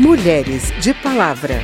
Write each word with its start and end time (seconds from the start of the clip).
Mulheres 0.00 0.72
de 0.80 0.94
Palavra. 0.94 1.60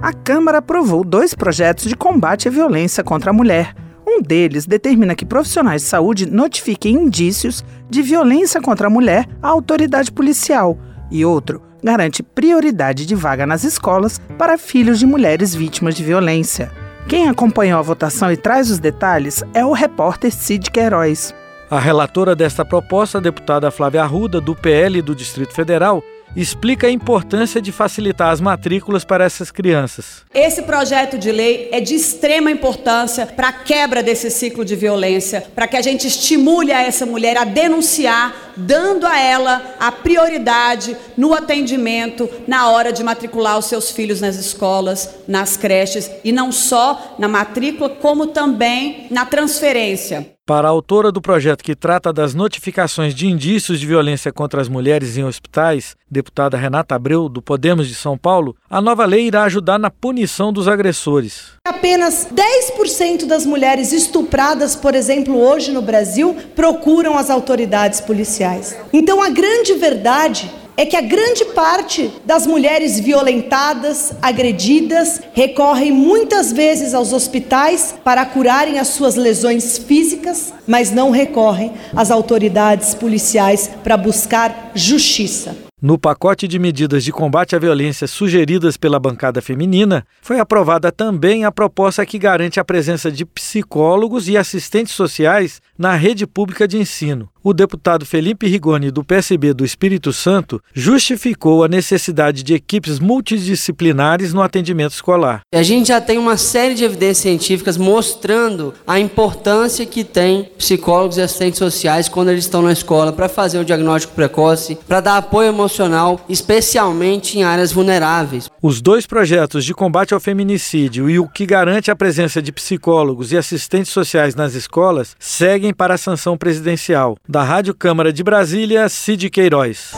A 0.00 0.10
Câmara 0.14 0.56
aprovou 0.56 1.04
dois 1.04 1.34
projetos 1.34 1.84
de 1.84 1.94
combate 1.94 2.48
à 2.48 2.50
violência 2.50 3.04
contra 3.04 3.28
a 3.28 3.34
mulher. 3.34 3.74
Um 4.06 4.22
deles 4.22 4.64
determina 4.64 5.14
que 5.14 5.26
profissionais 5.26 5.82
de 5.82 5.88
saúde 5.88 6.24
notifiquem 6.24 6.94
indícios 6.94 7.62
de 7.90 8.00
violência 8.00 8.58
contra 8.58 8.86
a 8.86 8.90
mulher 8.90 9.26
à 9.42 9.48
autoridade 9.48 10.10
policial. 10.10 10.78
E 11.10 11.22
outro 11.22 11.60
garante 11.84 12.22
prioridade 12.22 13.04
de 13.04 13.14
vaga 13.14 13.44
nas 13.44 13.64
escolas 13.64 14.18
para 14.38 14.56
filhos 14.56 14.98
de 14.98 15.04
mulheres 15.04 15.54
vítimas 15.54 15.94
de 15.94 16.02
violência. 16.02 16.72
Quem 17.06 17.28
acompanhou 17.28 17.78
a 17.78 17.82
votação 17.82 18.32
e 18.32 18.36
traz 18.38 18.70
os 18.70 18.78
detalhes 18.78 19.44
é 19.52 19.62
o 19.62 19.72
repórter 19.72 20.32
Cid 20.32 20.70
Queiroz. 20.70 21.34
A 21.68 21.80
relatora 21.80 22.36
desta 22.36 22.64
proposta, 22.64 23.18
a 23.18 23.20
deputada 23.20 23.72
Flávia 23.72 24.02
Arruda, 24.02 24.40
do 24.40 24.54
PL 24.54 25.02
do 25.02 25.16
Distrito 25.16 25.52
Federal, 25.52 26.00
explica 26.36 26.86
a 26.86 26.90
importância 26.90 27.60
de 27.60 27.72
facilitar 27.72 28.30
as 28.30 28.40
matrículas 28.40 29.04
para 29.04 29.24
essas 29.24 29.50
crianças. 29.50 30.24
Esse 30.32 30.62
projeto 30.62 31.18
de 31.18 31.32
lei 31.32 31.68
é 31.72 31.80
de 31.80 31.94
extrema 31.96 32.52
importância 32.52 33.26
para 33.26 33.48
a 33.48 33.52
quebra 33.52 34.00
desse 34.00 34.30
ciclo 34.30 34.64
de 34.64 34.76
violência, 34.76 35.44
para 35.56 35.66
que 35.66 35.76
a 35.76 35.82
gente 35.82 36.06
estimule 36.06 36.72
a 36.72 36.82
essa 36.82 37.04
mulher 37.04 37.36
a 37.36 37.44
denunciar, 37.44 38.52
dando 38.56 39.04
a 39.04 39.18
ela 39.18 39.74
a 39.80 39.90
prioridade 39.90 40.96
no 41.16 41.34
atendimento 41.34 42.30
na 42.46 42.70
hora 42.70 42.92
de 42.92 43.02
matricular 43.02 43.58
os 43.58 43.66
seus 43.66 43.90
filhos 43.90 44.20
nas 44.20 44.36
escolas, 44.36 45.16
nas 45.26 45.56
creches 45.56 46.08
e 46.22 46.30
não 46.30 46.52
só 46.52 47.16
na 47.18 47.26
matrícula, 47.26 47.88
como 47.88 48.28
também 48.28 49.08
na 49.10 49.26
transferência. 49.26 50.35
Para 50.46 50.68
a 50.68 50.70
autora 50.70 51.10
do 51.10 51.20
projeto 51.20 51.64
que 51.64 51.74
trata 51.74 52.12
das 52.12 52.32
notificações 52.32 53.12
de 53.12 53.26
indícios 53.26 53.80
de 53.80 53.86
violência 53.86 54.32
contra 54.32 54.60
as 54.60 54.68
mulheres 54.68 55.16
em 55.16 55.24
hospitais, 55.24 55.96
deputada 56.08 56.56
Renata 56.56 56.94
Abreu, 56.94 57.28
do 57.28 57.42
Podemos 57.42 57.88
de 57.88 57.96
São 57.96 58.16
Paulo, 58.16 58.54
a 58.70 58.80
nova 58.80 59.04
lei 59.04 59.26
irá 59.26 59.42
ajudar 59.42 59.76
na 59.76 59.90
punição 59.90 60.52
dos 60.52 60.68
agressores. 60.68 61.54
Apenas 61.66 62.28
10% 62.32 63.26
das 63.26 63.44
mulheres 63.44 63.90
estupradas, 63.90 64.76
por 64.76 64.94
exemplo, 64.94 65.36
hoje 65.36 65.72
no 65.72 65.82
Brasil, 65.82 66.36
procuram 66.54 67.18
as 67.18 67.28
autoridades 67.28 68.00
policiais. 68.00 68.78
Então, 68.92 69.20
a 69.20 69.28
grande 69.28 69.74
verdade 69.74 70.48
é 70.76 70.84
que 70.84 70.96
a 70.96 71.00
grande 71.00 71.44
parte 71.46 72.12
das 72.24 72.46
mulheres 72.46 73.00
violentadas, 73.00 74.12
agredidas, 74.20 75.20
recorrem 75.32 75.90
muitas 75.90 76.52
vezes 76.52 76.92
aos 76.92 77.12
hospitais 77.12 77.94
para 78.04 78.26
curarem 78.26 78.78
as 78.78 78.88
suas 78.88 79.16
lesões 79.16 79.78
físicas, 79.78 80.52
mas 80.66 80.90
não 80.90 81.10
recorrem 81.10 81.72
às 81.94 82.10
autoridades 82.10 82.94
policiais 82.94 83.70
para 83.82 83.96
buscar 83.96 84.72
justiça. 84.74 85.66
No 85.80 85.98
pacote 85.98 86.48
de 86.48 86.58
medidas 86.58 87.04
de 87.04 87.12
combate 87.12 87.54
à 87.54 87.58
violência 87.58 88.06
sugeridas 88.06 88.78
pela 88.78 88.98
bancada 88.98 89.42
feminina, 89.42 90.06
foi 90.22 90.40
aprovada 90.40 90.90
também 90.90 91.44
a 91.44 91.52
proposta 91.52 92.06
que 92.06 92.18
garante 92.18 92.58
a 92.58 92.64
presença 92.64 93.12
de 93.12 93.26
psicólogos 93.26 94.26
e 94.26 94.38
assistentes 94.38 94.94
sociais 94.94 95.60
na 95.78 95.94
rede 95.94 96.26
pública 96.26 96.66
de 96.66 96.78
ensino. 96.78 97.28
O 97.46 97.54
deputado 97.54 98.04
Felipe 98.04 98.48
Rigoni, 98.48 98.90
do 98.90 99.04
PSB 99.04 99.54
do 99.54 99.64
Espírito 99.64 100.12
Santo, 100.12 100.60
justificou 100.74 101.62
a 101.62 101.68
necessidade 101.68 102.42
de 102.42 102.54
equipes 102.54 102.98
multidisciplinares 102.98 104.34
no 104.34 104.42
atendimento 104.42 104.94
escolar. 104.94 105.42
A 105.54 105.62
gente 105.62 105.86
já 105.88 106.00
tem 106.00 106.18
uma 106.18 106.36
série 106.36 106.74
de 106.74 106.82
evidências 106.82 107.18
científicas 107.18 107.76
mostrando 107.76 108.74
a 108.84 108.98
importância 108.98 109.86
que 109.86 110.02
tem 110.02 110.50
psicólogos 110.58 111.18
e 111.18 111.22
assistentes 111.22 111.58
sociais 111.58 112.08
quando 112.08 112.30
eles 112.30 112.44
estão 112.44 112.62
na 112.62 112.72
escola 112.72 113.12
para 113.12 113.28
fazer 113.28 113.60
o 113.60 113.64
diagnóstico 113.64 114.14
precoce, 114.14 114.76
para 114.88 115.00
dar 115.00 115.16
apoio 115.16 115.48
emocional, 115.48 116.20
especialmente 116.28 117.38
em 117.38 117.44
áreas 117.44 117.70
vulneráveis. 117.70 118.50
Os 118.68 118.80
dois 118.80 119.06
projetos 119.06 119.64
de 119.64 119.72
combate 119.72 120.12
ao 120.12 120.18
feminicídio 120.18 121.08
e 121.08 121.20
o 121.20 121.28
que 121.28 121.46
garante 121.46 121.88
a 121.88 121.94
presença 121.94 122.42
de 122.42 122.50
psicólogos 122.50 123.30
e 123.30 123.36
assistentes 123.36 123.92
sociais 123.92 124.34
nas 124.34 124.54
escolas 124.54 125.14
seguem 125.20 125.72
para 125.72 125.94
a 125.94 125.96
sanção 125.96 126.36
presidencial. 126.36 127.16
Da 127.28 127.44
Rádio 127.44 127.72
Câmara 127.72 128.12
de 128.12 128.24
Brasília, 128.24 128.88
Cid 128.88 129.30
Queiroz. 129.30 129.92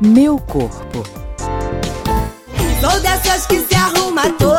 Meu 0.00 0.38
corpo. 0.38 1.02
Sou 2.80 3.00
dessas 3.00 3.48
que 3.48 3.58
se 3.58 3.74
arruma 3.74 4.30
toda 4.38 4.53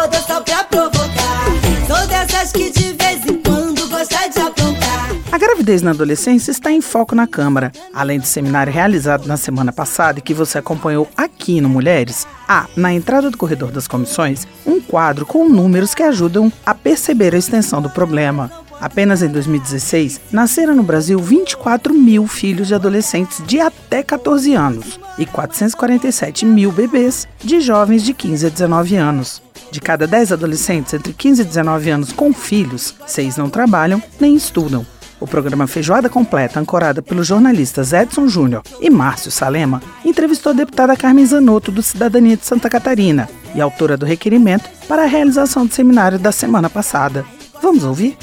A 5.36 5.38
gravidez 5.38 5.82
na 5.82 5.92
adolescência 5.92 6.50
está 6.50 6.72
em 6.72 6.80
foco 6.80 7.14
na 7.14 7.28
Câmara. 7.28 7.70
Além 7.94 8.22
do 8.22 8.26
seminário 8.26 8.72
realizado 8.72 9.28
na 9.28 9.36
semana 9.36 9.74
passada 9.74 10.20
e 10.20 10.22
que 10.22 10.34
você 10.34 10.58
acompanhou 10.58 11.10
aqui 11.18 11.60
no 11.60 11.68
Mulheres, 11.68 12.26
há, 12.48 12.68
na 12.74 12.94
entrada 12.94 13.30
do 13.30 13.38
corredor 13.38 13.70
das 13.70 13.86
comissões, 13.86 14.48
um 14.66 14.80
quadro 14.80 15.26
com 15.26 15.50
números 15.50 15.94
que 15.94 16.04
ajudam 16.04 16.50
a 16.66 16.74
perceber 16.74 17.36
a 17.36 17.38
extensão 17.38 17.82
do 17.82 17.90
problema. 17.90 18.50
Apenas 18.80 19.22
em 19.22 19.28
2016, 19.28 20.22
nasceram 20.32 20.74
no 20.74 20.84
Brasil 20.84 21.20
24 21.20 21.94
mil 21.94 22.28
filhos 22.28 22.70
de 22.70 22.76
adolescentes 22.76 23.44
de 23.46 23.60
até 23.60 24.02
14 24.02 24.54
anos 24.54 24.98
e 25.18 25.26
447 25.26 26.46
mil 26.46 26.72
bebês 26.72 27.28
de 27.44 27.60
jovens 27.60 28.04
de 28.04 28.14
15 28.14 28.46
a 28.46 28.50
19 28.50 28.96
anos. 28.96 29.42
De 29.70 29.82
cada 29.82 30.08
10 30.08 30.32
adolescentes 30.32 30.94
entre 30.94 31.12
15 31.12 31.42
e 31.42 31.46
19 31.46 31.90
anos 31.90 32.14
com 32.14 32.32
filhos, 32.32 32.96
6 33.06 33.36
não 33.36 33.50
trabalham 33.50 34.02
nem 34.18 34.34
estudam. 34.34 34.86
O 35.20 35.26
programa 35.26 35.66
Feijoada 35.66 36.10
Completa, 36.10 36.60
ancorada 36.60 37.02
pelos 37.02 37.26
jornalistas 37.26 37.94
Edson 37.94 38.28
Júnior 38.28 38.64
e 38.82 38.90
Márcio 38.90 39.32
Salema, 39.32 39.82
entrevistou 40.04 40.52
a 40.52 40.56
deputada 40.56 40.96
Carmen 40.96 41.26
Zanotto, 41.26 41.72
do 41.72 41.82
Cidadania 41.82 42.36
de 42.36 42.46
Santa 42.46 42.70
Catarina, 42.70 43.30
e 43.54 43.62
autora 43.62 43.96
do 43.96 44.06
requerimento 44.06 44.70
para 44.88 45.04
a 45.04 45.08
realização 45.08 45.66
do 45.66 45.74
seminário 45.74 46.20
da 46.20 46.32
semana 46.32 46.70
passada. 46.70 47.26
Vamos 47.62 47.86
ouvir? 47.86 48.18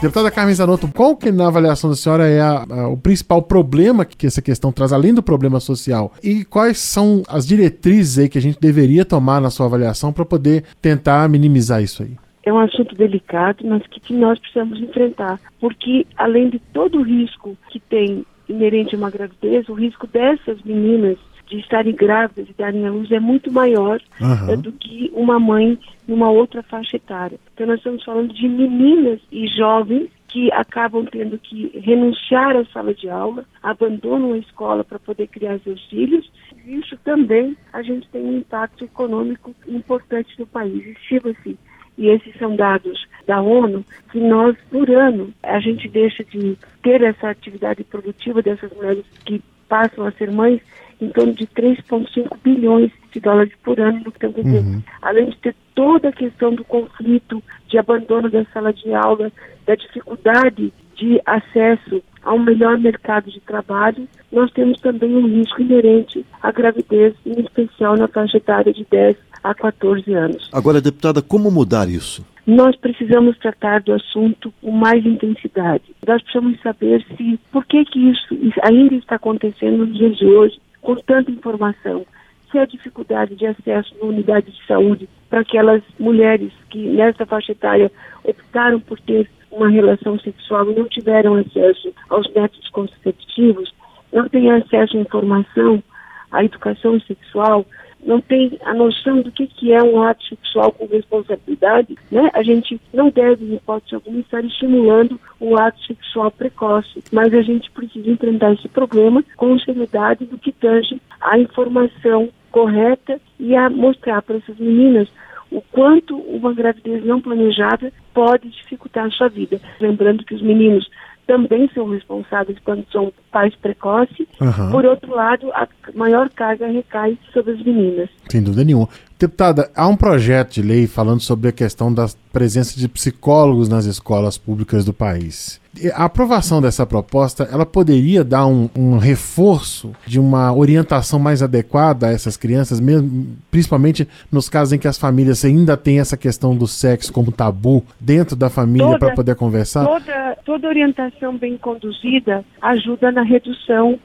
Deputada 0.00 0.30
Carmen 0.30 0.54
Zanotto, 0.54 0.88
qual 0.88 1.16
que 1.16 1.32
na 1.32 1.48
avaliação 1.48 1.90
da 1.90 1.96
senhora 1.96 2.28
é 2.28 2.40
a, 2.40 2.64
a, 2.68 2.88
o 2.88 2.96
principal 2.96 3.42
problema 3.42 4.04
que 4.04 4.26
essa 4.26 4.42
questão 4.42 4.70
traz, 4.70 4.92
além 4.92 5.12
do 5.12 5.22
problema 5.22 5.58
social? 5.58 6.12
E 6.22 6.44
quais 6.44 6.78
são 6.78 7.22
as 7.26 7.46
diretrizes 7.46 8.18
aí 8.18 8.28
que 8.28 8.38
a 8.38 8.42
gente 8.42 8.60
deveria 8.60 9.04
tomar 9.04 9.40
na 9.40 9.50
sua 9.50 9.66
avaliação 9.66 10.12
para 10.12 10.24
poder 10.24 10.64
tentar 10.80 11.28
minimizar 11.28 11.82
isso 11.82 12.02
aí? 12.02 12.16
É 12.46 12.52
um 12.52 12.60
assunto 12.60 12.94
delicado, 12.94 13.66
mas 13.66 13.82
que 13.88 14.14
nós 14.14 14.38
precisamos 14.38 14.80
enfrentar, 14.80 15.38
porque 15.60 16.06
além 16.16 16.48
de 16.48 16.60
todo 16.72 16.98
o 16.98 17.02
risco 17.02 17.58
que 17.68 17.80
tem 17.80 18.24
inerente 18.48 18.94
a 18.94 18.98
uma 18.98 19.10
gravidez, 19.10 19.68
o 19.68 19.74
risco 19.74 20.06
dessas 20.06 20.62
meninas 20.62 21.18
de 21.46 21.58
estarem 21.58 21.94
grávidas 21.94 22.48
e 22.48 22.52
darem 22.52 22.86
à 22.86 22.90
luz 22.90 23.10
é 23.10 23.20
muito 23.20 23.52
maior 23.52 24.00
uhum. 24.20 24.60
do 24.60 24.72
que 24.72 25.10
uma 25.12 25.38
mãe 25.38 25.78
numa 26.06 26.30
outra 26.30 26.62
faixa 26.62 26.96
etária. 26.96 27.38
Então 27.52 27.66
nós 27.66 27.78
estamos 27.78 28.04
falando 28.04 28.32
de 28.32 28.48
meninas 28.48 29.20
e 29.30 29.46
jovens 29.48 30.08
que 30.28 30.52
acabam 30.52 31.04
tendo 31.06 31.38
que 31.38 31.78
renunciar 31.78 32.56
à 32.56 32.64
sala 32.66 32.92
de 32.92 33.08
aula, 33.08 33.44
abandonam 33.62 34.32
a 34.32 34.38
escola 34.38 34.84
para 34.84 34.98
poder 34.98 35.28
criar 35.28 35.58
seus 35.60 35.84
filhos. 35.86 36.30
Isso 36.66 36.96
também 37.04 37.56
a 37.72 37.80
gente 37.82 38.08
tem 38.08 38.22
um 38.22 38.38
impacto 38.38 38.84
econômico 38.84 39.54
importante 39.66 40.34
no 40.38 40.46
país. 40.46 40.84
Estima-se, 40.84 41.56
e 41.98 42.08
esses 42.08 42.34
são 42.38 42.54
dados 42.54 43.06
da 43.26 43.40
ONU, 43.40 43.84
que 44.12 44.20
nós, 44.20 44.56
por 44.70 44.88
ano, 44.90 45.32
a 45.42 45.58
gente 45.60 45.88
deixa 45.88 46.22
de 46.24 46.56
ter 46.82 47.02
essa 47.02 47.30
atividade 47.30 47.82
produtiva 47.84 48.42
dessas 48.42 48.72
mulheres 48.72 49.04
que 49.24 49.42
passam 49.68 50.06
a 50.06 50.12
ser 50.12 50.30
mães 50.30 50.60
em 51.00 51.08
torno 51.10 51.34
de 51.34 51.46
3,5 51.48 52.38
bilhões 52.42 52.90
de 53.10 53.20
dólares 53.20 53.52
por 53.62 53.78
ano 53.80 54.00
no 54.04 54.12
tempo 54.12 54.40
uhum. 54.40 54.82
Além 55.02 55.30
de 55.30 55.36
ter 55.38 55.54
toda 55.74 56.08
a 56.08 56.12
questão 56.12 56.54
do 56.54 56.64
conflito, 56.64 57.42
de 57.68 57.78
abandono 57.78 58.30
da 58.30 58.44
sala 58.46 58.72
de 58.72 58.94
aula, 58.94 59.30
da 59.66 59.74
dificuldade 59.74 60.72
de 60.96 61.20
acesso 61.24 62.02
a 62.22 62.34
um 62.34 62.42
melhor 62.42 62.78
mercado 62.78 63.30
de 63.30 63.40
trabalho, 63.40 64.08
nós 64.32 64.50
temos 64.52 64.80
também 64.80 65.14
um 65.14 65.26
risco 65.26 65.62
inerente 65.62 66.24
à 66.42 66.50
gravidez, 66.50 67.14
em 67.24 67.40
especial 67.40 67.96
na 67.96 68.08
faixa 68.08 68.38
etária 68.38 68.72
de 68.72 68.84
10 68.90 69.16
a 69.44 69.54
14 69.54 70.12
anos. 70.12 70.50
Agora, 70.52 70.80
deputada, 70.80 71.22
como 71.22 71.50
mudar 71.50 71.88
isso? 71.88 72.24
nós 72.46 72.76
precisamos 72.76 73.36
tratar 73.38 73.82
do 73.82 73.92
assunto 73.92 74.54
com 74.62 74.70
mais 74.70 75.04
intensidade. 75.04 75.82
Nós 76.06 76.22
precisamos 76.22 76.60
saber 76.60 77.04
se 77.16 77.38
por 77.50 77.66
que 77.66 77.84
que 77.84 77.98
isso 77.98 78.38
ainda 78.62 78.94
está 78.94 79.16
acontecendo 79.16 79.78
nos 79.78 79.98
dias 79.98 80.16
de 80.16 80.26
hoje 80.26 80.60
com 80.80 80.94
tanta 80.94 81.30
informação. 81.30 82.06
Se 82.52 82.58
a 82.58 82.64
dificuldade 82.64 83.34
de 83.34 83.46
acesso 83.46 83.92
na 84.00 84.06
unidade 84.06 84.52
de 84.52 84.66
saúde 84.66 85.08
para 85.28 85.40
aquelas 85.40 85.82
mulheres 85.98 86.52
que 86.70 86.78
nessa 86.78 87.26
faixa 87.26 87.50
etária 87.50 87.90
optaram 88.22 88.78
por 88.78 89.00
ter 89.00 89.28
uma 89.50 89.68
relação 89.68 90.18
sexual 90.18 90.70
e 90.70 90.74
não 90.74 90.88
tiveram 90.88 91.34
acesso 91.34 91.92
aos 92.08 92.26
métodos 92.32 92.68
contraceptivos, 92.70 93.72
não 94.12 94.28
têm 94.28 94.50
acesso 94.50 94.96
à 94.96 95.00
informação, 95.00 95.82
à 96.30 96.44
educação 96.44 97.00
sexual, 97.00 97.64
não 98.06 98.20
tem 98.20 98.58
a 98.64 98.72
noção 98.72 99.20
do 99.20 99.32
que, 99.32 99.46
que 99.46 99.72
é 99.72 99.82
um 99.82 100.02
ato 100.02 100.24
sexual 100.26 100.70
com 100.72 100.86
responsabilidade, 100.86 101.96
né? 102.10 102.30
A 102.34 102.42
gente 102.42 102.80
não 102.94 103.10
deve, 103.10 103.44
em 103.44 103.54
hipótese 103.56 103.94
alguma, 103.96 104.20
estar 104.20 104.44
estimulando 104.44 105.20
o 105.40 105.58
ato 105.58 105.82
sexual 105.84 106.30
precoce, 106.30 107.02
mas 107.12 107.34
a 107.34 107.42
gente 107.42 107.70
precisa 107.72 108.08
enfrentar 108.08 108.52
esse 108.52 108.68
problema 108.68 109.24
com 109.36 109.58
seriedade 109.58 110.24
do 110.24 110.38
que 110.38 110.52
tange 110.52 111.00
a 111.20 111.38
informação 111.38 112.28
correta 112.52 113.20
e 113.40 113.56
a 113.56 113.68
mostrar 113.68 114.22
para 114.22 114.36
essas 114.36 114.56
meninas 114.58 115.08
o 115.56 115.62
quanto 115.72 116.14
uma 116.18 116.52
gravidez 116.52 117.02
não 117.02 117.18
planejada 117.18 117.90
pode 118.12 118.50
dificultar 118.50 119.06
a 119.06 119.10
sua 119.10 119.28
vida. 119.28 119.58
Lembrando 119.80 120.22
que 120.22 120.34
os 120.34 120.42
meninos 120.42 120.86
também 121.26 121.66
são 121.74 121.88
responsáveis 121.88 122.58
quando 122.62 122.84
são 122.92 123.10
pais 123.32 123.54
precoces. 123.56 124.26
Aham. 124.38 124.70
Por 124.70 124.84
outro 124.84 125.14
lado, 125.14 125.50
a 125.52 125.66
maior 125.94 126.28
carga 126.28 126.66
recai 126.66 127.18
sobre 127.32 127.52
as 127.52 127.62
meninas. 127.64 128.10
Sem 128.28 128.42
dúvida 128.42 128.64
nenhuma. 128.64 128.86
Deputada, 129.18 129.70
há 129.74 129.88
um 129.88 129.96
projeto 129.96 130.52
de 130.52 130.62
lei 130.62 130.86
falando 130.86 131.20
sobre 131.20 131.48
a 131.48 131.52
questão 131.52 131.92
da 131.92 132.06
presença 132.30 132.78
de 132.78 132.86
psicólogos 132.86 133.66
nas 133.66 133.86
escolas 133.86 134.36
públicas 134.36 134.84
do 134.84 134.92
país. 134.92 135.58
A 135.94 136.04
aprovação 136.04 136.60
dessa 136.60 136.86
proposta, 136.86 137.48
ela 137.50 137.66
poderia 137.66 138.24
dar 138.24 138.46
um, 138.46 138.68
um 138.76 138.98
reforço 138.98 139.92
de 140.06 140.18
uma 140.18 140.52
orientação 140.52 141.18
mais 141.18 141.42
adequada 141.42 142.06
a 142.06 142.10
essas 142.10 142.36
crianças, 142.36 142.80
mesmo, 142.80 143.36
principalmente 143.50 144.08
nos 144.30 144.48
casos 144.48 144.72
em 144.72 144.78
que 144.78 144.88
as 144.88 144.98
famílias 144.98 145.44
ainda 145.44 145.76
têm 145.76 146.00
essa 146.00 146.16
questão 146.16 146.56
do 146.56 146.66
sexo 146.66 147.12
como 147.12 147.30
tabu 147.30 147.84
dentro 148.00 148.36
da 148.36 148.48
família 148.48 148.98
para 148.98 149.14
poder 149.14 149.34
conversar? 149.34 149.84
Toda, 149.84 150.38
toda 150.44 150.68
orientação 150.68 151.36
bem 151.36 151.56
conduzida 151.58 152.44
ajuda 152.60 153.12
na 153.12 153.22
redução 153.22 153.98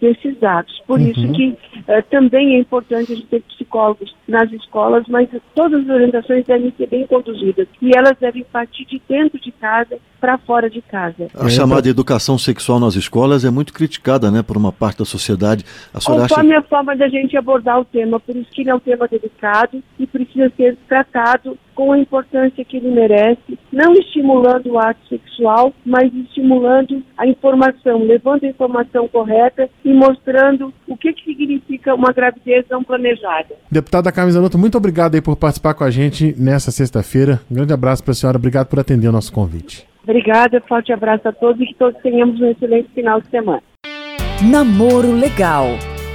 desses 0.00 0.38
dados. 0.38 0.82
Por 0.86 0.98
Uhum. 1.00 1.08
isso 1.08 1.32
que 1.32 1.56
eh, 1.86 2.02
também 2.02 2.54
é 2.56 2.58
importante 2.58 3.12
a 3.12 3.14
gente 3.14 3.26
ter 3.26 3.42
psicólogos 3.42 4.14
nas 4.26 4.50
escolas, 4.52 5.04
mas 5.08 5.28
todas 5.54 5.80
as 5.82 5.88
orientações 5.88 6.44
devem 6.46 6.72
ser 6.76 6.86
bem 6.88 7.06
conduzidas 7.06 7.66
e 7.80 7.96
elas 7.96 8.16
devem 8.18 8.44
partir 8.44 8.84
de 8.84 9.00
dentro 9.08 9.38
de 9.40 9.50
casa 9.52 9.98
para 10.20 10.36
fora 10.38 10.68
de 10.68 10.82
casa. 10.82 11.28
A 11.34 11.48
chamada 11.48 11.88
educação 11.88 12.36
sexual 12.36 12.80
nas 12.80 12.96
escolas 12.96 13.44
é 13.44 13.50
muito 13.50 13.72
criticada, 13.72 14.30
né, 14.30 14.42
por 14.42 14.56
uma 14.56 14.72
parte 14.72 14.98
da 14.98 15.04
sociedade. 15.04 15.64
A 15.94 16.00
senhora 16.00 16.24
acha 16.24 16.34
Conforme 16.34 16.54
a 16.56 16.62
forma 16.62 16.96
da 16.96 17.08
gente 17.08 17.36
abordar 17.36 17.80
o 17.80 17.84
tema, 17.84 18.18
por 18.18 18.34
isso 18.34 18.50
que 18.50 18.62
ele 18.62 18.70
é 18.70 18.74
um 18.74 18.80
tema 18.80 19.06
delicado 19.06 19.82
e 19.98 20.06
precisa 20.06 20.52
ser 20.56 20.76
tratado 20.88 21.56
com 21.78 21.92
a 21.92 21.98
importância 22.00 22.64
que 22.64 22.76
ele 22.76 22.90
merece, 22.90 23.56
não 23.72 23.92
estimulando 23.92 24.72
o 24.72 24.78
ato 24.80 24.98
sexual, 25.08 25.72
mas 25.86 26.12
estimulando 26.12 27.04
a 27.16 27.24
informação, 27.24 28.02
levando 28.02 28.42
a 28.42 28.48
informação 28.48 29.06
correta 29.06 29.70
e 29.84 29.92
mostrando 29.94 30.74
o 30.88 30.96
que, 30.96 31.12
que 31.12 31.22
significa 31.22 31.94
uma 31.94 32.12
gravidez 32.12 32.64
não 32.68 32.82
planejada. 32.82 33.54
Deputada 33.70 34.10
Carmen 34.10 34.32
Zanotto, 34.32 34.58
muito 34.58 34.76
obrigado 34.76 35.14
aí 35.14 35.22
por 35.22 35.36
participar 35.36 35.74
com 35.74 35.84
a 35.84 35.90
gente 35.90 36.34
nessa 36.36 36.72
sexta-feira. 36.72 37.38
Um 37.48 37.54
grande 37.54 37.72
abraço 37.72 38.02
para 38.02 38.10
a 38.10 38.14
senhora, 38.16 38.38
obrigado 38.38 38.66
por 38.66 38.80
atender 38.80 39.06
o 39.06 39.12
nosso 39.12 39.32
convite. 39.32 39.86
Obrigada, 40.02 40.60
forte 40.68 40.92
abraço 40.92 41.28
a 41.28 41.32
todos 41.32 41.60
e 41.60 41.66
que 41.66 41.74
todos 41.74 42.02
tenhamos 42.02 42.40
um 42.40 42.50
excelente 42.50 42.88
final 42.92 43.20
de 43.20 43.28
semana. 43.28 43.62
Namoro 44.42 45.12
legal. 45.12 45.66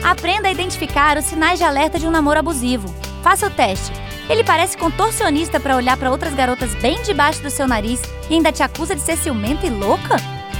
Aprenda 0.03 0.49
a 0.49 0.51
identificar 0.51 1.17
os 1.17 1.23
sinais 1.23 1.57
de 1.57 1.63
alerta 1.63 1.97
de 1.97 2.05
um 2.05 2.11
namoro 2.11 2.39
abusivo. 2.39 2.89
Faça 3.23 3.47
o 3.47 3.49
teste. 3.49 4.02
Ele 4.29 4.43
parece 4.43 4.77
contorcionista 4.77 5.59
para 5.59 5.75
olhar 5.75 5.97
para 5.97 6.11
outras 6.11 6.33
garotas 6.33 6.73
bem 6.75 7.01
debaixo 7.01 7.41
do 7.41 7.49
seu 7.49 7.67
nariz 7.67 8.01
e 8.29 8.35
ainda 8.35 8.51
te 8.51 8.63
acusa 8.63 8.95
de 8.95 9.01
ser 9.01 9.17
ciumenta 9.17 9.65
e 9.65 9.69
louca? 9.69 10.15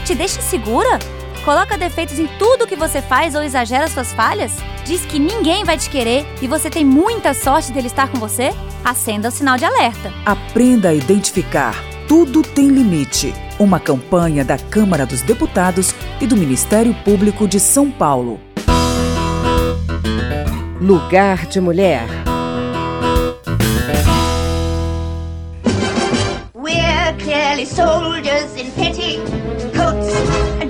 Te 0.05 0.13
deixa 0.13 0.39
insegura? 0.39 0.99
Coloca 1.45 1.77
defeitos 1.77 2.19
em 2.19 2.27
tudo 2.39 2.67
que 2.67 2.75
você 2.75 3.01
faz 3.01 3.35
ou 3.35 3.43
exagera 3.43 3.87
suas 3.87 4.13
falhas? 4.13 4.53
Diz 4.85 5.05
que 5.05 5.19
ninguém 5.19 5.63
vai 5.63 5.77
te 5.77 5.89
querer 5.89 6.25
e 6.41 6.47
você 6.47 6.69
tem 6.69 6.85
muita 6.85 7.33
sorte 7.33 7.71
dele 7.71 7.87
estar 7.87 8.09
com 8.09 8.17
você? 8.17 8.53
Acenda 8.83 9.29
o 9.29 9.31
sinal 9.31 9.57
de 9.57 9.65
alerta. 9.65 10.11
Aprenda 10.25 10.89
a 10.89 10.93
identificar. 10.93 11.75
Tudo 12.07 12.41
tem 12.41 12.67
limite. 12.67 13.33
Uma 13.59 13.79
campanha 13.79 14.43
da 14.43 14.57
Câmara 14.57 15.05
dos 15.05 15.21
Deputados 15.21 15.93
e 16.19 16.27
do 16.27 16.35
Ministério 16.35 16.93
Público 17.03 17.47
de 17.47 17.59
São 17.59 17.89
Paulo. 17.91 18.39
Lugar 20.79 21.45
de 21.45 21.61
Mulher. 21.61 22.22
Soldiers 27.75 28.53
in 28.55 28.71
petticoats, 28.73 30.13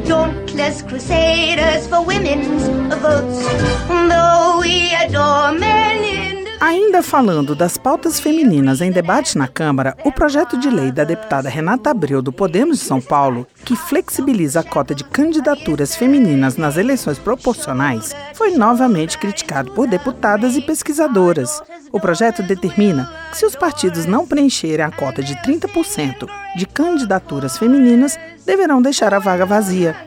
dauntless 0.07 0.81
crusaders 0.83 1.85
for 1.87 2.05
women's 2.05 2.63
votes. 3.01 3.43
Though 3.89 4.59
we 4.61 4.93
adore 4.95 5.51
men 5.51 6.03
in 6.03 6.32
Ainda 6.65 7.03
falando 7.03 7.53
das 7.53 7.77
pautas 7.77 8.21
femininas 8.21 8.79
em 8.79 8.89
debate 8.89 9.37
na 9.37 9.49
Câmara, 9.49 9.97
o 10.05 10.13
projeto 10.13 10.57
de 10.57 10.69
lei 10.69 10.93
da 10.93 11.03
deputada 11.03 11.49
Renata 11.49 11.89
Abreu 11.89 12.21
do 12.21 12.31
Podemos 12.31 12.79
de 12.79 12.85
São 12.85 13.01
Paulo, 13.01 13.45
que 13.65 13.75
flexibiliza 13.75 14.61
a 14.61 14.63
cota 14.63 14.95
de 14.95 15.03
candidaturas 15.03 15.93
femininas 15.93 16.55
nas 16.55 16.77
eleições 16.77 17.19
proporcionais, 17.19 18.15
foi 18.33 18.51
novamente 18.51 19.17
criticado 19.17 19.73
por 19.73 19.89
deputadas 19.89 20.55
e 20.55 20.61
pesquisadoras. 20.61 21.61
O 21.91 21.99
projeto 21.99 22.41
determina 22.41 23.11
que 23.29 23.39
se 23.39 23.45
os 23.45 23.57
partidos 23.57 24.05
não 24.05 24.25
preencherem 24.25 24.85
a 24.85 24.89
cota 24.89 25.21
de 25.21 25.35
30% 25.41 26.29
de 26.55 26.65
candidaturas 26.65 27.57
femininas, 27.57 28.17
deverão 28.45 28.81
deixar 28.81 29.13
a 29.13 29.19
vaga 29.19 29.45
vazia. 29.45 29.97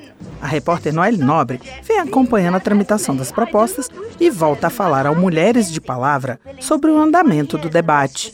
A 0.46 0.48
repórter 0.48 0.94
Noelle 0.94 1.18
Nobre 1.18 1.60
vem 1.82 1.98
acompanhando 1.98 2.54
a 2.54 2.60
tramitação 2.60 3.16
das 3.16 3.32
propostas 3.32 3.88
e 4.20 4.30
volta 4.30 4.68
a 4.68 4.70
falar 4.70 5.04
ao 5.04 5.16
Mulheres 5.16 5.72
de 5.72 5.80
Palavra 5.80 6.38
sobre 6.60 6.88
o 6.88 6.96
andamento 6.96 7.58
do 7.58 7.68
debate. 7.68 8.32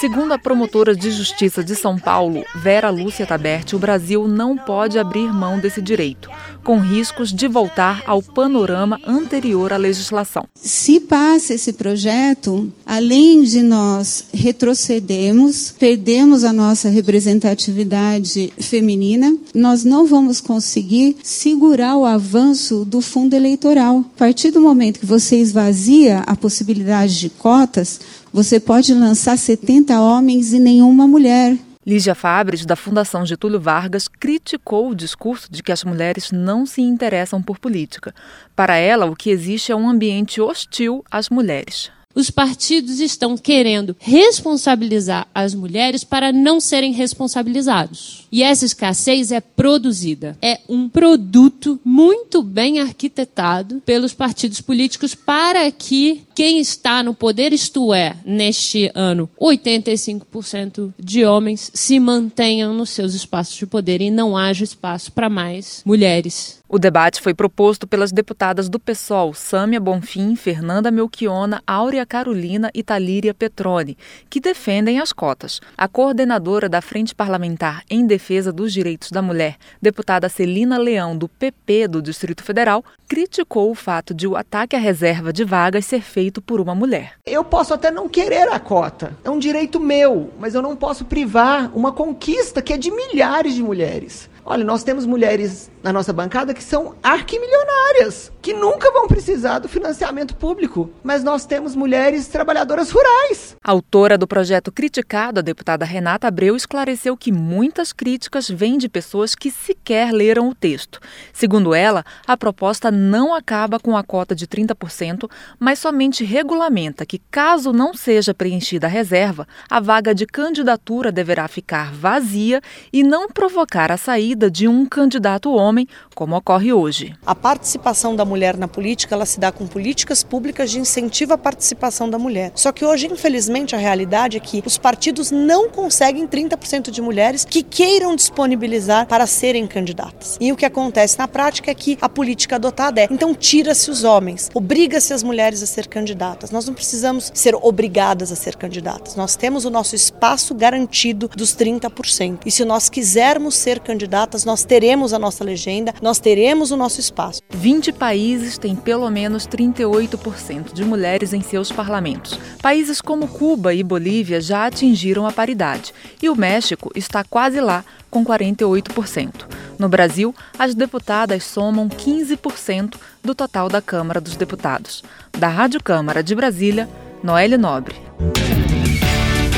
Segundo 0.00 0.32
a 0.32 0.38
promotora 0.38 0.96
de 0.96 1.10
justiça 1.10 1.62
de 1.62 1.76
São 1.76 1.98
Paulo, 1.98 2.44
Vera 2.56 2.90
Lúcia 2.90 3.26
Taberti, 3.26 3.76
o 3.76 3.78
Brasil 3.78 4.26
não 4.26 4.56
pode 4.56 4.98
abrir 4.98 5.32
mão 5.32 5.58
desse 5.58 5.80
direito, 5.80 6.30
com 6.64 6.78
riscos 6.78 7.32
de 7.32 7.46
voltar 7.46 8.02
ao 8.06 8.22
panorama 8.22 8.98
anterior 9.06 9.72
à 9.72 9.76
legislação. 9.76 10.48
Se 10.54 11.00
passa 11.00 11.54
esse 11.54 11.74
projeto, 11.74 12.72
além 12.86 13.19
de 13.20 13.62
nós 13.62 14.24
retrocedermos, 14.32 15.74
perdemos 15.78 16.42
a 16.42 16.54
nossa 16.54 16.88
representatividade 16.88 18.50
feminina, 18.58 19.36
nós 19.54 19.84
não 19.84 20.06
vamos 20.06 20.40
conseguir 20.40 21.16
segurar 21.22 21.96
o 21.96 22.06
avanço 22.06 22.82
do 22.82 23.02
fundo 23.02 23.34
eleitoral. 23.34 23.98
A 23.98 24.18
partir 24.18 24.50
do 24.50 24.60
momento 24.60 25.00
que 25.00 25.06
você 25.06 25.36
esvazia 25.36 26.20
a 26.20 26.34
possibilidade 26.34 27.18
de 27.20 27.28
cotas, 27.28 28.00
você 28.32 28.58
pode 28.58 28.94
lançar 28.94 29.36
70 29.36 30.00
homens 30.00 30.54
e 30.54 30.58
nenhuma 30.58 31.06
mulher. 31.06 31.58
Lígia 31.86 32.14
Fabres, 32.14 32.64
da 32.64 32.74
Fundação 32.74 33.26
Getúlio 33.26 33.60
Vargas, 33.60 34.08
criticou 34.08 34.88
o 34.88 34.94
discurso 34.94 35.46
de 35.50 35.62
que 35.62 35.72
as 35.72 35.84
mulheres 35.84 36.30
não 36.32 36.64
se 36.64 36.80
interessam 36.80 37.42
por 37.42 37.58
política. 37.58 38.14
Para 38.56 38.76
ela, 38.76 39.04
o 39.04 39.16
que 39.16 39.28
existe 39.28 39.72
é 39.72 39.76
um 39.76 39.88
ambiente 39.90 40.40
hostil 40.40 41.04
às 41.10 41.28
mulheres. 41.28 41.90
Os 42.14 42.30
partidos 42.30 42.98
estão 42.98 43.36
querendo 43.36 43.96
responsabilizar 43.98 45.28
as 45.34 45.54
mulheres 45.54 46.02
para 46.02 46.32
não 46.32 46.58
serem 46.60 46.92
responsabilizados. 46.92 48.26
E 48.32 48.42
essa 48.42 48.64
escassez 48.64 49.30
é 49.30 49.40
produzida. 49.40 50.36
É 50.42 50.60
um 50.68 50.88
produto 50.88 51.78
muito 51.84 52.42
bem 52.42 52.80
arquitetado 52.80 53.80
pelos 53.86 54.12
partidos 54.12 54.60
políticos 54.60 55.14
para 55.14 55.70
que 55.70 56.22
quem 56.34 56.58
está 56.58 57.02
no 57.02 57.14
poder, 57.14 57.52
isto 57.52 57.94
é, 57.94 58.16
neste 58.24 58.90
ano, 58.94 59.28
85% 59.40 60.92
de 60.98 61.24
homens 61.24 61.70
se 61.74 62.00
mantenham 62.00 62.74
nos 62.74 62.90
seus 62.90 63.14
espaços 63.14 63.56
de 63.56 63.66
poder 63.66 64.00
e 64.00 64.10
não 64.10 64.36
haja 64.36 64.64
espaço 64.64 65.12
para 65.12 65.28
mais 65.28 65.82
mulheres. 65.84 66.59
O 66.72 66.78
debate 66.78 67.20
foi 67.20 67.34
proposto 67.34 67.84
pelas 67.84 68.12
deputadas 68.12 68.68
do 68.68 68.78
PSOL, 68.78 69.34
Sâmia 69.34 69.80
Bonfim, 69.80 70.36
Fernanda 70.36 70.88
Melchiona, 70.88 71.60
Áurea 71.66 72.06
Carolina 72.06 72.70
e 72.72 72.80
Talíria 72.80 73.34
Petroni, 73.34 73.98
que 74.30 74.38
defendem 74.38 75.00
as 75.00 75.12
cotas. 75.12 75.60
A 75.76 75.88
coordenadora 75.88 76.68
da 76.68 76.80
Frente 76.80 77.12
Parlamentar 77.12 77.82
em 77.90 78.06
Defesa 78.06 78.52
dos 78.52 78.72
Direitos 78.72 79.10
da 79.10 79.20
Mulher, 79.20 79.56
deputada 79.82 80.28
Celina 80.28 80.78
Leão, 80.78 81.18
do 81.18 81.26
PP 81.28 81.88
do 81.88 82.00
Distrito 82.00 82.44
Federal, 82.44 82.84
criticou 83.08 83.72
o 83.72 83.74
fato 83.74 84.14
de 84.14 84.28
o 84.28 84.36
ataque 84.36 84.76
à 84.76 84.78
reserva 84.78 85.32
de 85.32 85.42
vagas 85.42 85.84
ser 85.86 86.02
feito 86.02 86.40
por 86.40 86.60
uma 86.60 86.72
mulher. 86.72 87.14
Eu 87.26 87.42
posso 87.42 87.74
até 87.74 87.90
não 87.90 88.08
querer 88.08 88.48
a 88.48 88.60
cota, 88.60 89.18
é 89.24 89.28
um 89.28 89.40
direito 89.40 89.80
meu, 89.80 90.30
mas 90.38 90.54
eu 90.54 90.62
não 90.62 90.76
posso 90.76 91.04
privar 91.04 91.76
uma 91.76 91.90
conquista 91.90 92.62
que 92.62 92.72
é 92.72 92.78
de 92.78 92.92
milhares 92.92 93.56
de 93.56 93.62
mulheres. 93.64 94.30
Olha, 94.44 94.64
nós 94.64 94.82
temos 94.82 95.04
mulheres 95.04 95.70
na 95.82 95.92
nossa 95.92 96.12
bancada 96.12 96.54
que 96.54 96.62
são 96.62 96.94
arquimilionárias, 97.02 98.32
que 98.40 98.52
nunca 98.52 98.90
vão 98.90 99.06
precisar 99.06 99.58
do 99.58 99.68
financiamento 99.68 100.34
público, 100.34 100.90
mas 101.02 101.22
nós 101.22 101.44
temos 101.44 101.76
mulheres 101.76 102.26
trabalhadoras 102.26 102.90
rurais. 102.90 103.56
autora 103.62 104.16
do 104.16 104.26
projeto 104.26 104.72
criticado, 104.72 105.40
a 105.40 105.42
deputada 105.42 105.84
Renata 105.84 106.26
Abreu 106.26 106.56
esclareceu 106.56 107.16
que 107.16 107.30
muitas 107.30 107.92
críticas 107.92 108.48
vêm 108.48 108.78
de 108.78 108.88
pessoas 108.88 109.34
que 109.34 109.50
sequer 109.50 110.10
leram 110.12 110.48
o 110.48 110.54
texto. 110.54 111.00
Segundo 111.32 111.74
ela, 111.74 112.04
a 112.26 112.36
proposta 112.36 112.90
não 112.90 113.34
acaba 113.34 113.78
com 113.78 113.96
a 113.96 114.02
cota 114.02 114.34
de 114.34 114.46
30%, 114.46 115.30
mas 115.58 115.78
somente 115.78 116.24
regulamenta 116.24 117.06
que, 117.06 117.20
caso 117.30 117.72
não 117.72 117.94
seja 117.94 118.34
preenchida 118.34 118.86
a 118.86 118.90
reserva, 118.90 119.46
a 119.68 119.80
vaga 119.80 120.14
de 120.14 120.26
candidatura 120.26 121.12
deverá 121.12 121.46
ficar 121.46 121.92
vazia 121.92 122.60
e 122.92 123.02
não 123.02 123.28
provocar 123.28 123.92
a 123.92 123.96
saída 123.96 124.29
de 124.34 124.68
um 124.68 124.86
candidato 124.86 125.52
homem, 125.52 125.88
como 126.14 126.36
ocorre 126.36 126.72
hoje. 126.72 127.14
A 127.26 127.34
participação 127.34 128.14
da 128.14 128.24
mulher 128.24 128.56
na 128.56 128.68
política, 128.68 129.14
ela 129.14 129.26
se 129.26 129.40
dá 129.40 129.50
com 129.50 129.66
políticas 129.66 130.22
públicas 130.22 130.70
de 130.70 130.78
incentivo 130.78 131.32
à 131.32 131.38
participação 131.38 132.08
da 132.08 132.18
mulher. 132.18 132.52
Só 132.54 132.72
que 132.72 132.84
hoje, 132.84 133.06
infelizmente, 133.06 133.74
a 133.74 133.78
realidade 133.78 134.36
é 134.36 134.40
que 134.40 134.62
os 134.64 134.78
partidos 134.78 135.30
não 135.30 135.68
conseguem 135.68 136.26
30% 136.26 136.90
de 136.90 137.02
mulheres 137.02 137.44
que 137.44 137.62
queiram 137.62 138.14
disponibilizar 138.14 139.06
para 139.06 139.26
serem 139.26 139.66
candidatas. 139.66 140.36
E 140.40 140.52
o 140.52 140.56
que 140.56 140.66
acontece 140.66 141.18
na 141.18 141.26
prática 141.26 141.70
é 141.70 141.74
que 141.74 141.98
a 142.00 142.08
política 142.08 142.56
adotada 142.56 143.00
é, 143.00 143.08
então 143.10 143.34
tira-se 143.34 143.90
os 143.90 144.04
homens, 144.04 144.50
obriga-se 144.54 145.12
as 145.12 145.22
mulheres 145.22 145.62
a 145.62 145.66
ser 145.66 145.88
candidatas. 145.88 146.50
Nós 146.50 146.66
não 146.66 146.74
precisamos 146.74 147.30
ser 147.34 147.54
obrigadas 147.54 148.30
a 148.30 148.36
ser 148.36 148.56
candidatas. 148.56 149.16
Nós 149.16 149.36
temos 149.36 149.64
o 149.64 149.70
nosso 149.70 149.94
espaço 149.94 150.54
garantido 150.54 151.28
dos 151.34 151.56
30%. 151.56 152.40
E 152.44 152.50
se 152.50 152.64
nós 152.64 152.88
quisermos 152.88 153.54
ser 153.54 153.80
candidatas, 153.80 154.19
nós 154.44 154.64
teremos 154.64 155.12
a 155.12 155.18
nossa 155.18 155.44
legenda, 155.44 155.94
nós 156.00 156.18
teremos 156.18 156.70
o 156.70 156.76
nosso 156.76 157.00
espaço. 157.00 157.42
20 157.50 157.92
países 157.92 158.58
têm 158.58 158.74
pelo 158.74 159.08
menos 159.10 159.46
38% 159.46 160.72
de 160.72 160.84
mulheres 160.84 161.32
em 161.32 161.40
seus 161.40 161.70
parlamentos. 161.70 162.38
Países 162.62 163.00
como 163.00 163.28
Cuba 163.28 163.72
e 163.74 163.82
Bolívia 163.82 164.40
já 164.40 164.66
atingiram 164.66 165.26
a 165.26 165.32
paridade. 165.32 165.92
E 166.22 166.28
o 166.28 166.36
México 166.36 166.90
está 166.94 167.24
quase 167.24 167.60
lá, 167.60 167.84
com 168.10 168.24
48%. 168.24 169.46
No 169.78 169.88
Brasil, 169.88 170.34
as 170.58 170.74
deputadas 170.74 171.44
somam 171.44 171.88
15% 171.88 172.96
do 173.22 173.34
total 173.34 173.68
da 173.68 173.80
Câmara 173.80 174.20
dos 174.20 174.36
Deputados. 174.36 175.02
Da 175.38 175.48
Rádio 175.48 175.82
Câmara 175.82 176.22
de 176.22 176.34
Brasília, 176.34 176.88
Noelle 177.22 177.56
Nobre. 177.56 177.94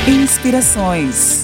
Inspirações. 0.07 1.43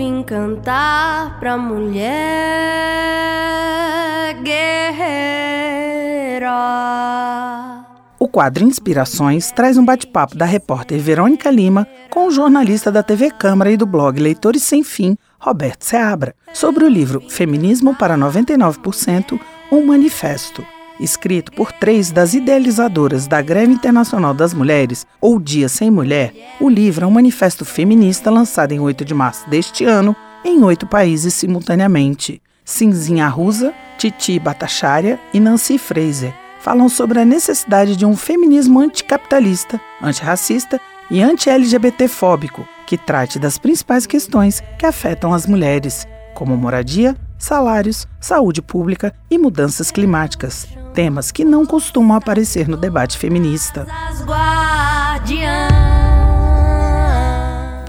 Vim 0.00 0.22
cantar 0.22 1.38
pra 1.38 1.58
mulher 1.58 2.00
guerreira. 4.42 5.04
O 8.18 8.26
quadro 8.26 8.64
Inspirações 8.64 9.52
traz 9.52 9.76
um 9.76 9.84
bate-papo 9.84 10.38
da 10.38 10.46
repórter 10.46 10.98
Verônica 10.98 11.50
Lima 11.50 11.86
com 12.08 12.26
o 12.26 12.30
jornalista 12.30 12.90
da 12.90 13.02
TV 13.02 13.30
Câmara 13.30 13.70
e 13.70 13.76
do 13.76 13.84
blog 13.84 14.18
Leitores 14.18 14.62
Sem 14.62 14.82
Fim, 14.82 15.18
Roberto 15.38 15.82
Seabra, 15.84 16.34
sobre 16.54 16.82
o 16.82 16.88
livro 16.88 17.20
Feminismo 17.28 17.94
para 17.94 18.16
99%, 18.16 19.38
um 19.70 19.84
manifesto. 19.84 20.64
Escrito 21.00 21.50
por 21.52 21.72
três 21.72 22.10
das 22.10 22.34
idealizadoras 22.34 23.26
da 23.26 23.40
Greve 23.40 23.72
Internacional 23.72 24.34
das 24.34 24.52
Mulheres, 24.52 25.06
ou 25.18 25.40
Dia 25.40 25.66
Sem 25.66 25.90
Mulher, 25.90 26.34
o 26.60 26.68
livro 26.68 27.04
é 27.04 27.08
um 27.08 27.10
manifesto 27.10 27.64
feminista 27.64 28.30
lançado 28.30 28.72
em 28.72 28.80
8 28.80 29.02
de 29.02 29.14
março 29.14 29.48
deste 29.48 29.84
ano 29.84 30.14
em 30.44 30.62
oito 30.62 30.86
países 30.86 31.32
simultaneamente. 31.32 32.42
Cinzinha 32.64 33.24
Arruza, 33.24 33.72
Titi 33.96 34.38
Bhattacharya 34.38 35.18
e 35.32 35.40
Nancy 35.40 35.78
Fraser 35.78 36.34
falam 36.60 36.90
sobre 36.90 37.18
a 37.18 37.24
necessidade 37.24 37.96
de 37.96 38.04
um 38.04 38.14
feminismo 38.14 38.78
anticapitalista, 38.78 39.80
antirracista 40.02 40.78
e 41.10 41.22
anti-LGBT-fóbico 41.22 42.68
que 42.86 42.98
trate 42.98 43.38
das 43.38 43.56
principais 43.56 44.06
questões 44.06 44.62
que 44.78 44.84
afetam 44.84 45.32
as 45.32 45.46
mulheres, 45.46 46.06
como 46.34 46.56
moradia, 46.56 47.16
salários, 47.38 48.06
saúde 48.20 48.60
pública 48.60 49.14
e 49.30 49.38
mudanças 49.38 49.90
climáticas, 49.90 50.68
temas 50.90 51.30
que 51.30 51.44
não 51.44 51.64
costumam 51.64 52.16
aparecer 52.16 52.68
no 52.68 52.76
debate 52.76 53.16
feminista. 53.16 53.86
As 54.08 54.24
guardiãs. 54.24 55.70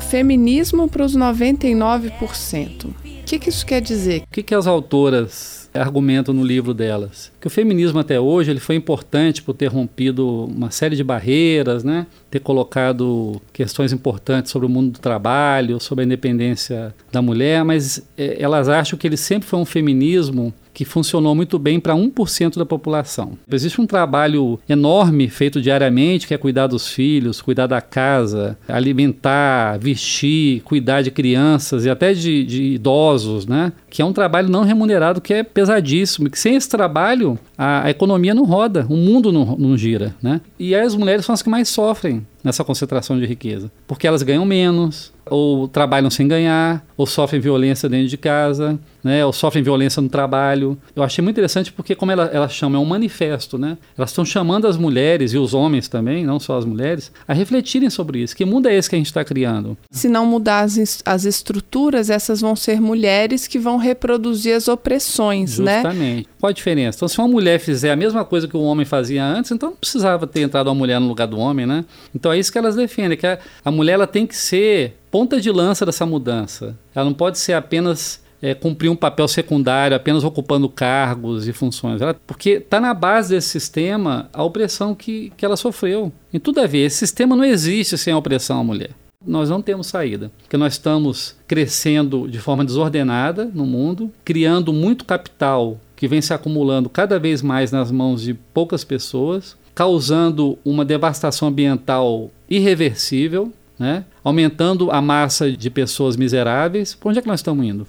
Feminismo 0.09 0.89
para 0.89 1.05
os 1.05 1.15
99%. 1.15 2.85
O 2.85 3.23
que, 3.25 3.39
que 3.39 3.49
isso 3.49 3.65
quer 3.65 3.81
dizer? 3.81 4.23
O 4.23 4.27
que, 4.29 4.43
que 4.43 4.53
as 4.53 4.67
autoras 4.67 5.69
argumentam 5.73 6.33
no 6.33 6.43
livro 6.43 6.73
delas? 6.73 7.31
Que 7.39 7.47
o 7.47 7.49
feminismo 7.49 7.97
até 7.97 8.19
hoje 8.19 8.51
ele 8.51 8.59
foi 8.59 8.75
importante 8.75 9.41
por 9.41 9.53
ter 9.53 9.67
rompido 9.67 10.45
uma 10.45 10.69
série 10.69 10.97
de 10.97 11.03
barreiras, 11.03 11.83
né? 11.85 12.07
ter 12.29 12.41
colocado 12.41 13.41
questões 13.53 13.93
importantes 13.93 14.51
sobre 14.51 14.65
o 14.65 14.69
mundo 14.69 14.91
do 14.91 14.99
trabalho, 14.99 15.79
sobre 15.79 16.03
a 16.03 16.05
independência 16.05 16.93
da 17.09 17.21
mulher, 17.21 17.63
mas 17.63 18.05
eh, 18.17 18.35
elas 18.37 18.67
acham 18.67 18.99
que 18.99 19.07
ele 19.07 19.17
sempre 19.17 19.47
foi 19.47 19.59
um 19.59 19.65
feminismo 19.65 20.53
que 20.73 20.85
funcionou 20.85 21.35
muito 21.35 21.59
bem 21.59 21.79
para 21.79 21.93
1% 21.95 22.57
da 22.57 22.65
população. 22.65 23.37
Existe 23.51 23.79
um 23.81 23.85
trabalho 23.85 24.59
enorme 24.67 25.29
feito 25.29 25.61
diariamente, 25.61 26.27
que 26.27 26.33
é 26.33 26.37
cuidar 26.37 26.67
dos 26.67 26.87
filhos, 26.87 27.41
cuidar 27.41 27.67
da 27.67 27.81
casa, 27.81 28.57
alimentar, 28.67 29.77
vestir, 29.79 30.61
cuidar 30.61 31.01
de 31.01 31.11
crianças 31.11 31.85
e 31.85 31.89
até 31.89 32.13
de, 32.13 32.43
de 32.43 32.63
idosos, 32.63 33.45
né? 33.45 33.73
Que 33.89 34.01
é 34.01 34.05
um 34.05 34.13
trabalho 34.13 34.49
não 34.49 34.63
remunerado 34.63 35.21
que 35.21 35.33
é 35.33 35.43
pesadíssimo, 35.43 36.29
que 36.29 36.39
sem 36.39 36.55
esse 36.55 36.69
trabalho 36.69 37.37
a, 37.57 37.85
a 37.85 37.89
economia 37.89 38.33
não 38.33 38.45
roda, 38.45 38.85
o 38.89 38.95
mundo 38.95 39.31
não, 39.31 39.57
não 39.57 39.77
gira, 39.77 40.15
né? 40.21 40.41
E 40.59 40.73
as 40.75 40.95
mulheres 40.95 41.25
são 41.25 41.33
as 41.33 41.41
que 41.41 41.49
mais 41.49 41.69
sofrem 41.69 42.25
nessa 42.43 42.63
concentração 42.63 43.19
de 43.19 43.25
riqueza, 43.25 43.71
porque 43.87 44.07
elas 44.07 44.23
ganham 44.23 44.45
menos, 44.45 45.13
ou 45.31 45.65
trabalham 45.67 46.09
sem 46.09 46.27
ganhar, 46.27 46.85
ou 46.97 47.05
sofrem 47.05 47.39
violência 47.39 47.87
dentro 47.87 48.09
de 48.09 48.17
casa, 48.17 48.77
né, 49.01 49.25
ou 49.25 49.31
sofrem 49.31 49.63
violência 49.63 50.01
no 50.01 50.09
trabalho. 50.09 50.77
Eu 50.93 51.01
achei 51.01 51.23
muito 51.23 51.35
interessante 51.35 51.71
porque, 51.71 51.95
como 51.95 52.11
ela, 52.11 52.25
ela 52.25 52.49
chama, 52.49 52.77
é 52.77 52.79
um 52.79 52.85
manifesto, 52.85 53.57
né? 53.57 53.77
Elas 53.97 54.09
estão 54.09 54.25
chamando 54.25 54.67
as 54.67 54.75
mulheres 54.75 55.33
e 55.33 55.37
os 55.37 55.53
homens 55.53 55.87
também, 55.87 56.25
não 56.25 56.39
só 56.39 56.57
as 56.57 56.65
mulheres, 56.65 57.11
a 57.25 57.33
refletirem 57.33 57.89
sobre 57.89 58.19
isso. 58.19 58.35
Que 58.35 58.43
mundo 58.43 58.67
é 58.67 58.75
esse 58.75 58.89
que 58.89 58.95
a 58.95 58.97
gente 58.97 59.07
está 59.07 59.23
criando? 59.23 59.77
Se 59.89 60.09
não 60.09 60.25
mudar 60.25 60.61
as, 60.61 61.01
as 61.05 61.23
estruturas, 61.23 62.09
essas 62.09 62.41
vão 62.41 62.55
ser 62.55 62.81
mulheres 62.81 63.47
que 63.47 63.57
vão 63.57 63.77
reproduzir 63.77 64.53
as 64.53 64.67
opressões, 64.67 65.57
né? 65.57 65.75
Justamente. 65.75 66.27
Qual 66.39 66.49
a 66.49 66.53
diferença? 66.53 66.97
Então, 66.97 67.07
se 67.07 67.17
uma 67.17 67.27
mulher 67.27 67.57
fizer 67.59 67.91
a 67.91 67.95
mesma 67.95 68.25
coisa 68.25 68.47
que 68.47 68.57
o 68.57 68.61
homem 68.61 68.85
fazia 68.85 69.23
antes, 69.25 69.51
então 69.51 69.69
não 69.69 69.77
precisava 69.77 70.27
ter 70.27 70.41
entrado 70.41 70.67
uma 70.67 70.75
mulher 70.75 70.99
no 70.99 71.07
lugar 71.07 71.27
do 71.27 71.39
homem, 71.39 71.65
né? 71.65 71.85
Então 72.13 72.33
é 72.33 72.37
isso 72.37 72.51
que 72.51 72.57
elas 72.57 72.75
defendem, 72.75 73.17
que 73.17 73.25
a, 73.25 73.39
a 73.63 73.71
mulher 73.71 73.93
ela 73.93 74.07
tem 74.07 74.27
que 74.27 74.35
ser 74.35 75.00
ponta 75.11 75.39
de 75.39 75.51
lança 75.51 75.85
dessa 75.85 76.05
mudança. 76.05 76.75
Ela 76.95 77.05
não 77.05 77.13
pode 77.13 77.37
ser 77.37 77.53
apenas 77.53 78.21
é, 78.41 78.55
cumprir 78.55 78.89
um 78.89 78.95
papel 78.95 79.27
secundário, 79.27 79.95
apenas 79.95 80.23
ocupando 80.23 80.67
cargos 80.67 81.47
e 81.47 81.53
funções. 81.53 82.01
Ela- 82.01 82.15
porque 82.25 82.51
está 82.51 82.79
na 82.81 82.93
base 82.93 83.35
desse 83.35 83.49
sistema 83.49 84.29
a 84.33 84.43
opressão 84.43 84.95
que, 84.95 85.31
que 85.37 85.45
ela 85.45 85.55
sofreu. 85.57 86.11
Em 86.33 86.39
tudo 86.39 86.59
a 86.59 86.65
ver, 86.65 86.85
esse 86.85 86.97
sistema 86.97 87.35
não 87.35 87.43
existe 87.43 87.97
sem 87.99 88.11
a 88.13 88.17
opressão 88.17 88.59
à 88.59 88.63
mulher. 88.63 88.91
Nós 89.23 89.47
não 89.51 89.61
temos 89.61 89.85
saída, 89.85 90.31
porque 90.41 90.57
nós 90.57 90.73
estamos 90.73 91.35
crescendo 91.47 92.27
de 92.27 92.39
forma 92.39 92.65
desordenada 92.65 93.45
no 93.53 93.67
mundo, 93.67 94.11
criando 94.25 94.73
muito 94.73 95.05
capital 95.05 95.79
que 95.95 96.07
vem 96.07 96.19
se 96.19 96.33
acumulando 96.33 96.89
cada 96.89 97.19
vez 97.19 97.43
mais 97.43 97.71
nas 97.71 97.91
mãos 97.91 98.23
de 98.23 98.33
poucas 98.33 98.83
pessoas, 98.83 99.55
causando 99.75 100.57
uma 100.65 100.83
devastação 100.83 101.49
ambiental 101.49 102.31
irreversível, 102.49 103.53
né? 103.77 104.05
Aumentando 104.23 104.91
a 104.91 105.01
massa 105.01 105.51
de 105.51 105.69
pessoas 105.69 106.15
miseráveis. 106.15 106.93
Para 106.93 107.09
onde 107.09 107.19
é 107.19 107.21
que 107.21 107.27
nós 107.27 107.39
estamos 107.39 107.65
indo? 107.65 107.87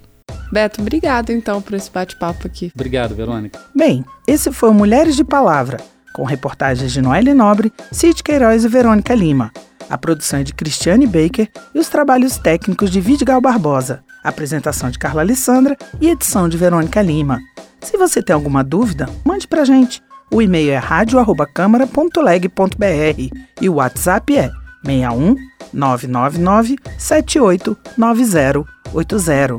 Beto, 0.53 0.81
obrigado 0.81 1.31
então 1.31 1.63
por 1.63 1.75
esse 1.75 1.91
bate-papo 1.91 2.47
aqui. 2.47 2.71
Obrigado, 2.75 3.15
Verônica. 3.15 3.59
Bem, 3.75 4.05
esse 4.29 4.53
foi 4.53 4.69
o 4.69 4.75
Mulheres 4.75 5.17
de 5.17 5.25
Palavra, 5.25 5.79
com 6.13 6.25
reportagens 6.25 6.93
de 6.93 7.01
Noelle 7.01 7.33
Nobre, 7.33 7.73
Cid 7.91 8.23
Queiroz 8.23 8.65
e 8.65 8.69
Verônica 8.69 9.15
Lima. 9.15 9.51
A 9.89 9.99
produção 9.99 10.41
é 10.41 10.43
de 10.43 10.55
Cristiane 10.55 11.07
Baker 11.07 11.49
e 11.75 11.79
os 11.79 11.89
trabalhos 11.89 12.39
técnicos 12.39 12.91
de 12.91 13.01
Vidigal 13.01 13.41
Barbosa. 13.41 14.05
Apresentação 14.23 14.91
de 14.91 14.99
Carla 14.99 15.23
Alessandra 15.23 15.77
e 16.01 16.09
edição 16.09 16.49
de 16.49 16.57
Verônica 16.57 17.03
Lima. 17.03 17.41
Se 17.81 17.97
você 17.97 18.23
tem 18.23 18.35
alguma 18.35 18.63
dúvida, 18.63 19.09
mande 19.25 19.49
pra 19.49 19.65
gente. 19.65 20.01
O 20.31 20.41
e-mail 20.41 20.71
é 20.71 20.77
radio@câmara.leg.br 20.77 23.37
e 23.61 23.69
o 23.69 23.75
WhatsApp 23.75 24.37
é 24.37 24.51
61 24.85 25.37
999 25.73 26.77
789080. 26.99 29.59